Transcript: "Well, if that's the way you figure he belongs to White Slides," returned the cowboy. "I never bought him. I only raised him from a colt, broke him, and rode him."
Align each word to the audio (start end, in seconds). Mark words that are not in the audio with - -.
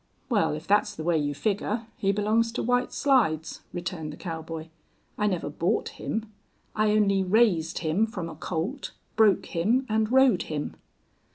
"Well, 0.29 0.53
if 0.55 0.65
that's 0.65 0.95
the 0.95 1.03
way 1.03 1.19
you 1.19 1.35
figure 1.35 1.85
he 1.95 2.11
belongs 2.11 2.51
to 2.53 2.63
White 2.63 2.91
Slides," 2.91 3.61
returned 3.71 4.11
the 4.11 4.17
cowboy. 4.17 4.69
"I 5.15 5.27
never 5.27 5.47
bought 5.47 5.89
him. 5.89 6.31
I 6.75 6.89
only 6.93 7.21
raised 7.23 7.77
him 7.77 8.07
from 8.07 8.27
a 8.27 8.33
colt, 8.33 8.93
broke 9.15 9.45
him, 9.55 9.85
and 9.87 10.11
rode 10.11 10.41
him." 10.49 10.75